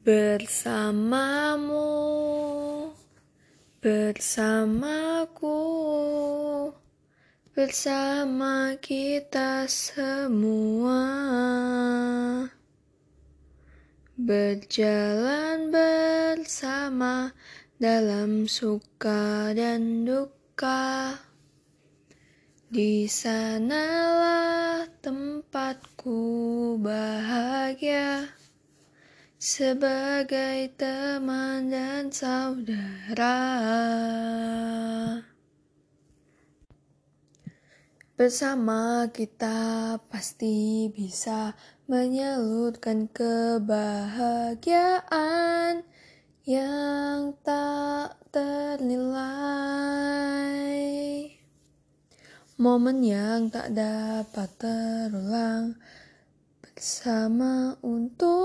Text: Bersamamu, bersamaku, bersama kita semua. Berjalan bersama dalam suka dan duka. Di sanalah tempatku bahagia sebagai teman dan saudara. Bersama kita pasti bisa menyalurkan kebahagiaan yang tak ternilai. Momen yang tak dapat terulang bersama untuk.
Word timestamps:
Bersamamu, 0.00 1.84
bersamaku, 3.84 5.60
bersama 7.52 8.80
kita 8.80 9.68
semua. 9.68 11.04
Berjalan 14.16 15.68
bersama 15.68 17.36
dalam 17.76 18.48
suka 18.48 19.52
dan 19.52 20.08
duka. 20.08 21.12
Di 22.72 23.04
sanalah 23.04 24.88
tempatku 25.04 26.80
bahagia 26.80 28.40
sebagai 29.40 30.68
teman 30.76 31.72
dan 31.72 32.12
saudara. 32.12 33.40
Bersama 38.20 39.08
kita 39.08 39.96
pasti 40.12 40.92
bisa 40.92 41.56
menyalurkan 41.88 43.08
kebahagiaan 43.08 45.88
yang 46.44 47.32
tak 47.40 48.20
ternilai. 48.28 49.24
Momen 52.60 53.00
yang 53.00 53.48
tak 53.48 53.72
dapat 53.72 54.52
terulang 54.60 55.80
bersama 56.60 57.80
untuk. 57.80 58.39